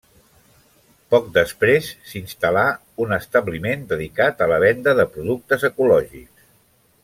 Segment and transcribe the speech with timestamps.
[1.15, 2.65] Poc després s'hi instal·là
[3.05, 6.53] un establiment dedicat a la venda de productes ecològics.